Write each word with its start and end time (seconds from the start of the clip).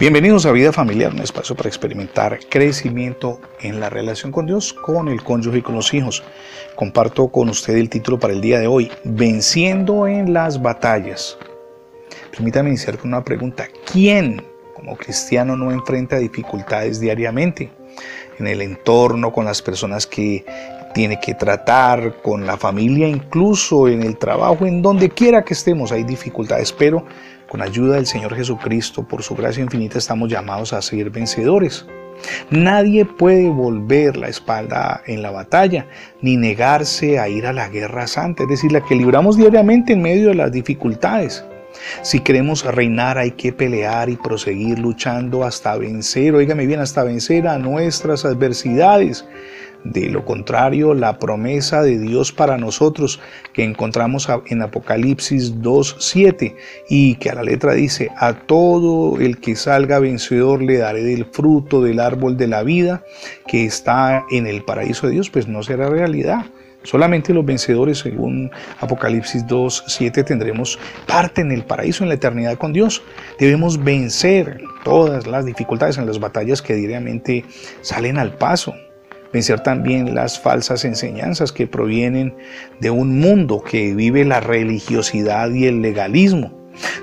Bienvenidos 0.00 0.44
a 0.44 0.50
Vida 0.50 0.72
Familiar, 0.72 1.12
un 1.12 1.20
espacio 1.20 1.54
para 1.54 1.68
experimentar 1.68 2.40
crecimiento 2.50 3.40
en 3.60 3.78
la 3.78 3.90
relación 3.90 4.32
con 4.32 4.44
Dios, 4.44 4.72
con 4.72 5.06
el 5.06 5.22
cónyuge 5.22 5.58
y 5.58 5.62
con 5.62 5.76
los 5.76 5.94
hijos. 5.94 6.24
Comparto 6.74 7.28
con 7.28 7.48
usted 7.48 7.76
el 7.76 7.88
título 7.88 8.18
para 8.18 8.32
el 8.32 8.40
día 8.40 8.58
de 8.58 8.66
hoy, 8.66 8.90
Venciendo 9.04 10.08
en 10.08 10.32
las 10.32 10.60
batallas. 10.60 11.38
Permítame 12.32 12.70
iniciar 12.70 12.98
con 12.98 13.10
una 13.10 13.22
pregunta. 13.22 13.68
¿Quién 13.90 14.42
como 14.74 14.96
cristiano 14.96 15.56
no 15.56 15.70
enfrenta 15.70 16.16
dificultades 16.16 16.98
diariamente? 16.98 17.70
En 18.40 18.48
el 18.48 18.62
entorno, 18.62 19.32
con 19.32 19.44
las 19.44 19.62
personas 19.62 20.08
que 20.08 20.44
tiene 20.92 21.20
que 21.20 21.34
tratar, 21.34 22.20
con 22.20 22.44
la 22.46 22.56
familia, 22.56 23.06
incluso 23.06 23.86
en 23.86 24.02
el 24.02 24.16
trabajo, 24.16 24.66
en 24.66 24.82
donde 24.82 25.10
quiera 25.10 25.44
que 25.44 25.54
estemos 25.54 25.92
hay 25.92 26.02
dificultades, 26.02 26.72
pero 26.72 27.04
con 27.54 27.62
ayuda 27.62 27.94
del 27.94 28.06
Señor 28.06 28.34
Jesucristo, 28.34 29.06
por 29.06 29.22
su 29.22 29.36
gracia 29.36 29.62
infinita, 29.62 29.96
estamos 29.96 30.28
llamados 30.28 30.72
a 30.72 30.82
ser 30.82 31.08
vencedores. 31.10 31.86
Nadie 32.50 33.04
puede 33.04 33.48
volver 33.48 34.16
la 34.16 34.26
espalda 34.26 35.02
en 35.06 35.22
la 35.22 35.30
batalla, 35.30 35.86
ni 36.20 36.36
negarse 36.36 37.20
a 37.20 37.28
ir 37.28 37.46
a 37.46 37.52
la 37.52 37.68
guerra 37.68 38.08
santa, 38.08 38.42
es 38.42 38.48
decir, 38.48 38.72
la 38.72 38.80
que 38.80 38.96
libramos 38.96 39.36
diariamente 39.36 39.92
en 39.92 40.02
medio 40.02 40.30
de 40.30 40.34
las 40.34 40.50
dificultades. 40.50 41.44
Si 42.02 42.18
queremos 42.18 42.64
reinar 42.64 43.18
hay 43.18 43.30
que 43.30 43.52
pelear 43.52 44.10
y 44.10 44.16
proseguir 44.16 44.80
luchando 44.80 45.44
hasta 45.44 45.76
vencer, 45.76 46.34
oígame 46.34 46.66
bien, 46.66 46.80
hasta 46.80 47.04
vencer 47.04 47.46
a 47.46 47.56
nuestras 47.56 48.24
adversidades. 48.24 49.24
De 49.84 50.08
lo 50.08 50.24
contrario, 50.24 50.94
la 50.94 51.18
promesa 51.18 51.82
de 51.82 51.98
Dios 51.98 52.32
para 52.32 52.56
nosotros 52.56 53.20
que 53.52 53.64
encontramos 53.64 54.26
en 54.46 54.62
Apocalipsis 54.62 55.56
2.7 55.56 56.56
y 56.88 57.16
que 57.16 57.28
a 57.28 57.34
la 57.34 57.42
letra 57.42 57.74
dice, 57.74 58.10
a 58.16 58.32
todo 58.32 59.20
el 59.20 59.40
que 59.40 59.56
salga 59.56 59.98
vencedor 59.98 60.62
le 60.62 60.78
daré 60.78 61.04
del 61.04 61.26
fruto 61.26 61.82
del 61.82 62.00
árbol 62.00 62.38
de 62.38 62.46
la 62.46 62.62
vida 62.62 63.04
que 63.46 63.66
está 63.66 64.24
en 64.30 64.46
el 64.46 64.64
paraíso 64.64 65.06
de 65.06 65.12
Dios, 65.12 65.28
pues 65.28 65.48
no 65.48 65.62
será 65.62 65.90
realidad. 65.90 66.46
Solamente 66.82 67.34
los 67.34 67.44
vencedores, 67.44 67.98
según 67.98 68.50
Apocalipsis 68.80 69.46
2.7, 69.46 70.24
tendremos 70.24 70.78
parte 71.06 71.42
en 71.42 71.52
el 71.52 71.64
paraíso, 71.64 72.04
en 72.04 72.08
la 72.08 72.14
eternidad 72.14 72.56
con 72.56 72.72
Dios. 72.72 73.02
Debemos 73.38 73.82
vencer 73.82 74.62
todas 74.82 75.26
las 75.26 75.44
dificultades 75.44 75.98
en 75.98 76.06
las 76.06 76.20
batallas 76.20 76.62
que 76.62 76.74
diariamente 76.74 77.44
salen 77.82 78.18
al 78.18 78.34
paso 78.36 78.74
vencer 79.34 79.60
también 79.60 80.14
las 80.14 80.38
falsas 80.38 80.84
enseñanzas 80.84 81.50
que 81.50 81.66
provienen 81.66 82.36
de 82.80 82.90
un 82.90 83.18
mundo 83.18 83.62
que 83.62 83.92
vive 83.92 84.24
la 84.24 84.38
religiosidad 84.38 85.50
y 85.50 85.66
el 85.66 85.82
legalismo. 85.82 86.52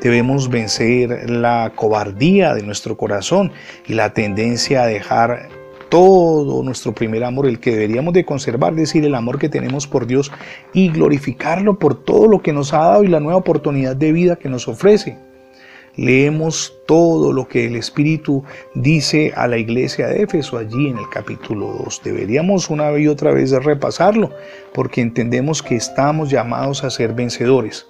Debemos 0.00 0.48
vencer 0.48 1.28
la 1.28 1.72
cobardía 1.74 2.54
de 2.54 2.62
nuestro 2.62 2.96
corazón 2.96 3.50
y 3.86 3.94
la 3.94 4.14
tendencia 4.14 4.84
a 4.84 4.86
dejar 4.86 5.48
todo 5.88 6.62
nuestro 6.62 6.94
primer 6.94 7.24
amor, 7.24 7.48
el 7.48 7.58
que 7.58 7.72
deberíamos 7.72 8.14
de 8.14 8.24
conservar, 8.24 8.76
decir, 8.76 9.04
el 9.04 9.16
amor 9.16 9.40
que 9.40 9.48
tenemos 9.48 9.88
por 9.88 10.06
Dios 10.06 10.30
y 10.72 10.88
glorificarlo 10.88 11.80
por 11.80 12.04
todo 12.04 12.28
lo 12.28 12.42
que 12.42 12.52
nos 12.52 12.72
ha 12.72 12.78
dado 12.78 13.02
y 13.02 13.08
la 13.08 13.18
nueva 13.18 13.38
oportunidad 13.38 13.96
de 13.96 14.12
vida 14.12 14.36
que 14.36 14.48
nos 14.48 14.68
ofrece 14.68 15.18
leemos 15.96 16.74
todo 16.86 17.32
lo 17.32 17.46
que 17.48 17.66
el 17.66 17.76
Espíritu 17.76 18.44
dice 18.74 19.32
a 19.36 19.46
la 19.46 19.58
iglesia 19.58 20.08
de 20.08 20.22
Éfeso 20.22 20.58
allí 20.58 20.88
en 20.88 20.98
el 20.98 21.08
capítulo 21.10 21.74
2. 21.84 22.02
Deberíamos 22.04 22.70
una 22.70 22.96
y 22.98 23.08
otra 23.08 23.32
vez 23.32 23.50
repasarlo 23.50 24.30
porque 24.72 25.00
entendemos 25.00 25.62
que 25.62 25.76
estamos 25.76 26.30
llamados 26.30 26.84
a 26.84 26.90
ser 26.90 27.14
vencedores. 27.14 27.86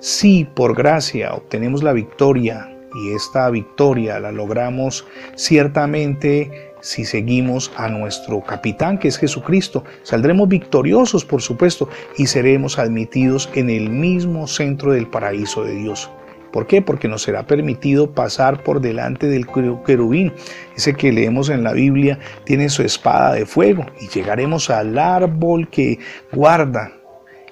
Si 0.00 0.44
por 0.44 0.74
gracia 0.74 1.32
obtenemos 1.34 1.82
la 1.82 1.92
victoria 1.92 2.70
y 2.94 3.14
esta 3.14 3.50
victoria 3.50 4.20
la 4.20 4.32
logramos 4.32 5.04
ciertamente 5.34 6.74
si 6.80 7.06
seguimos 7.06 7.72
a 7.76 7.88
nuestro 7.88 8.42
capitán 8.42 8.98
que 8.98 9.08
es 9.08 9.16
Jesucristo. 9.16 9.84
Saldremos 10.02 10.48
victoriosos, 10.48 11.24
por 11.24 11.40
supuesto, 11.40 11.88
y 12.18 12.26
seremos 12.26 12.78
admitidos 12.78 13.48
en 13.54 13.70
el 13.70 13.88
mismo 13.88 14.46
centro 14.46 14.92
del 14.92 15.06
paraíso 15.06 15.64
de 15.64 15.74
Dios. 15.74 16.10
¿Por 16.54 16.68
qué? 16.68 16.80
Porque 16.80 17.08
nos 17.08 17.22
será 17.22 17.48
permitido 17.48 18.12
pasar 18.12 18.62
por 18.62 18.80
delante 18.80 19.26
del 19.26 19.44
querubín. 19.84 20.32
Ese 20.76 20.94
que 20.94 21.10
leemos 21.10 21.48
en 21.48 21.64
la 21.64 21.72
Biblia 21.72 22.20
tiene 22.44 22.68
su 22.68 22.84
espada 22.84 23.32
de 23.32 23.44
fuego 23.44 23.84
y 24.00 24.06
llegaremos 24.06 24.70
al 24.70 24.96
árbol 24.96 25.68
que 25.68 25.98
guarda 26.30 26.92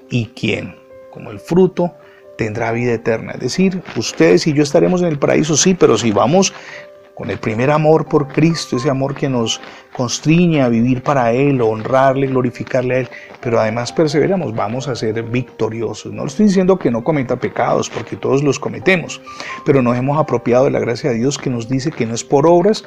y 0.09 0.27
quien, 0.27 0.77
como 1.11 1.33
el 1.33 1.41
fruto, 1.41 1.93
tendrá 2.39 2.71
vida 2.71 2.93
eterna. 2.93 3.33
Es 3.33 3.41
decir, 3.41 3.83
ustedes 3.97 4.47
y 4.47 4.53
yo 4.53 4.63
estaremos 4.63 5.03
en 5.03 5.09
el 5.09 5.19
paraíso, 5.19 5.57
sí, 5.57 5.75
pero 5.75 5.99
si 5.99 6.13
vamos 6.13 6.55
con 7.15 7.31
el 7.31 7.39
primer 7.39 7.71
amor 7.71 8.07
por 8.07 8.29
Cristo, 8.29 8.77
ese 8.77 8.91
amor 8.91 9.15
que 9.15 9.29
nos 9.29 9.61
constriñe 9.93 10.63
a 10.63 10.69
vivir 10.69 11.03
para 11.03 11.33
Él, 11.33 11.61
honrarle, 11.61 12.27
glorificarle 12.27 12.95
a 12.95 12.99
Él, 13.01 13.09
pero 13.41 13.61
además 13.61 13.93
perseveramos, 13.93 14.55
vamos 14.55 14.89
a 14.89 14.95
ser 14.95 15.23
victoriosos. 15.23 16.13
No 16.13 16.25
estoy 16.25 16.47
diciendo 16.47 16.79
que 16.79 16.91
no 16.91 17.05
cometa 17.05 17.37
pecados, 17.37 17.91
porque 17.91 18.17
todos 18.17 18.43
los 18.43 18.59
cometemos, 18.59 19.21
pero 19.65 19.83
nos 19.83 19.97
hemos 19.97 20.19
apropiado 20.19 20.65
de 20.65 20.71
la 20.71 20.81
gracia 20.81 21.11
de 21.11 21.17
Dios 21.17 21.39
que 21.39 21.51
nos 21.51 21.69
dice 21.69 21.91
que 21.91 22.07
no 22.07 22.15
es 22.15 22.25
por 22.25 22.47
obras, 22.47 22.85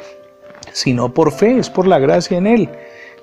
sino 0.71 1.13
por 1.13 1.31
fe, 1.31 1.59
es 1.59 1.69
por 1.69 1.87
la 1.87 1.99
gracia 1.99 2.37
en 2.37 2.47
Él. 2.47 2.69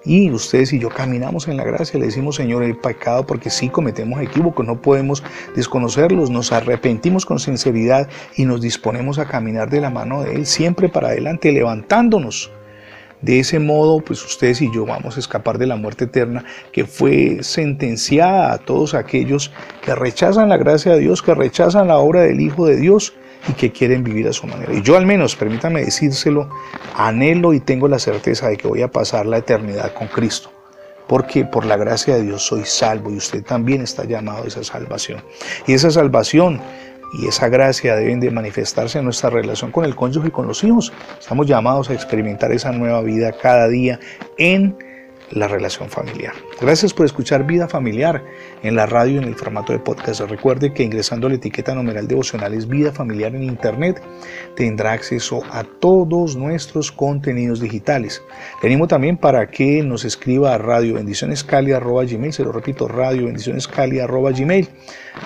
Y 0.04 0.30
ustedes 0.32 0.72
y 0.72 0.80
yo 0.80 0.88
caminamos 0.88 1.46
en 1.46 1.56
la 1.56 1.64
gracia, 1.64 1.98
le 1.98 2.06
decimos, 2.06 2.36
Señor, 2.36 2.64
el 2.64 2.76
pecado, 2.76 3.24
porque 3.24 3.50
sí 3.50 3.68
cometemos 3.68 4.20
equívocos, 4.20 4.66
no 4.66 4.82
podemos 4.82 5.22
desconocerlos, 5.54 6.28
nos 6.28 6.50
arrepentimos 6.50 7.24
con 7.24 7.38
sinceridad 7.38 8.08
y 8.36 8.44
nos 8.44 8.60
disponemos 8.60 9.18
a 9.18 9.26
caminar 9.26 9.70
de 9.70 9.80
la 9.80 9.90
mano 9.90 10.22
de 10.22 10.34
Él, 10.34 10.46
siempre 10.46 10.88
para 10.88 11.08
adelante, 11.08 11.52
levantándonos. 11.52 12.50
De 13.20 13.38
ese 13.38 13.60
modo, 13.60 14.00
pues 14.00 14.24
ustedes 14.24 14.60
y 14.60 14.74
yo 14.74 14.84
vamos 14.84 15.16
a 15.16 15.20
escapar 15.20 15.56
de 15.56 15.68
la 15.68 15.76
muerte 15.76 16.06
eterna 16.06 16.44
que 16.72 16.84
fue 16.84 17.38
sentenciada 17.42 18.52
a 18.52 18.58
todos 18.58 18.94
aquellos 18.94 19.52
que 19.84 19.94
rechazan 19.94 20.48
la 20.48 20.56
gracia 20.56 20.94
de 20.94 20.98
Dios, 20.98 21.22
que 21.22 21.32
rechazan 21.32 21.86
la 21.86 21.98
obra 21.98 22.22
del 22.22 22.40
Hijo 22.40 22.66
de 22.66 22.74
Dios 22.74 23.14
y 23.48 23.52
que 23.54 23.72
quieren 23.72 24.04
vivir 24.04 24.28
a 24.28 24.32
su 24.32 24.46
manera. 24.46 24.72
Y 24.72 24.82
yo 24.82 24.96
al 24.96 25.06
menos, 25.06 25.36
permítame 25.36 25.84
decírselo, 25.84 26.48
anhelo 26.96 27.52
y 27.52 27.60
tengo 27.60 27.88
la 27.88 27.98
certeza 27.98 28.48
de 28.48 28.56
que 28.56 28.68
voy 28.68 28.82
a 28.82 28.88
pasar 28.88 29.26
la 29.26 29.38
eternidad 29.38 29.92
con 29.94 30.08
Cristo. 30.08 30.50
Porque 31.08 31.44
por 31.44 31.66
la 31.66 31.76
gracia 31.76 32.14
de 32.14 32.22
Dios 32.22 32.42
soy 32.42 32.64
salvo 32.64 33.10
y 33.10 33.16
usted 33.16 33.42
también 33.42 33.82
está 33.82 34.04
llamado 34.04 34.44
a 34.44 34.46
esa 34.46 34.62
salvación. 34.64 35.22
Y 35.66 35.74
esa 35.74 35.90
salvación 35.90 36.60
y 37.12 37.26
esa 37.26 37.48
gracia 37.48 37.96
deben 37.96 38.20
de 38.20 38.30
manifestarse 38.30 38.98
en 38.98 39.04
nuestra 39.04 39.28
relación 39.28 39.70
con 39.70 39.84
el 39.84 39.94
cónyuge 39.94 40.28
y 40.28 40.30
con 40.30 40.46
los 40.46 40.64
hijos. 40.64 40.92
Estamos 41.18 41.46
llamados 41.46 41.90
a 41.90 41.94
experimentar 41.94 42.52
esa 42.52 42.72
nueva 42.72 43.02
vida 43.02 43.32
cada 43.32 43.68
día 43.68 43.98
en 44.38 44.76
la 45.32 45.48
relación 45.48 45.88
familiar. 45.88 46.32
Gracias 46.60 46.92
por 46.92 47.06
escuchar 47.06 47.46
Vida 47.46 47.68
Familiar 47.68 48.22
en 48.62 48.76
la 48.76 48.86
radio 48.86 49.18
en 49.18 49.24
el 49.24 49.34
formato 49.34 49.72
de 49.72 49.78
podcast. 49.78 50.20
Recuerde 50.22 50.72
que 50.72 50.82
ingresando 50.82 51.26
a 51.26 51.30
la 51.30 51.36
etiqueta 51.36 51.74
numeral 51.74 52.06
devocionales 52.06 52.68
Vida 52.68 52.92
Familiar 52.92 53.34
en 53.34 53.42
Internet 53.42 54.02
tendrá 54.54 54.92
acceso 54.92 55.42
a 55.50 55.64
todos 55.64 56.36
nuestros 56.36 56.92
contenidos 56.92 57.60
digitales. 57.60 58.22
Le 58.62 58.68
animo 58.68 58.86
también 58.86 59.16
para 59.16 59.50
que 59.50 59.82
nos 59.82 60.04
escriba 60.04 60.54
a 60.54 60.58
radio 60.58 60.94
bendiciones 60.94 61.46
gmail, 61.46 62.32
se 62.32 62.44
lo 62.44 62.52
repito, 62.52 62.88
radio 62.88 63.26
bendiciones 63.26 63.68
gmail. 63.68 64.68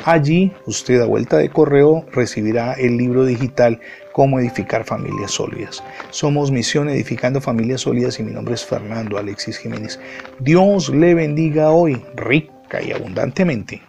Allí 0.05 0.53
usted 0.67 1.01
a 1.01 1.07
vuelta 1.07 1.39
de 1.39 1.49
correo 1.49 2.05
recibirá 2.13 2.75
el 2.75 2.97
libro 2.97 3.25
digital 3.25 3.81
Cómo 4.17 4.41
edificar 4.41 4.83
familias 4.85 5.33
sólidas. 5.33 5.85
Somos 6.09 6.51
Misión 6.51 6.89
Edificando 6.89 7.39
Familias 7.39 7.83
Sólidas 7.83 8.19
y 8.19 8.23
mi 8.23 8.33
nombre 8.33 8.55
es 8.55 8.65
Fernando 8.65 9.19
Alexis 9.19 9.59
Jiménez. 9.59 10.01
Dios 10.39 10.89
le 10.89 11.13
bendiga 11.13 11.71
hoy 11.71 12.03
rica 12.15 12.81
y 12.83 12.93
abundantemente. 12.93 13.83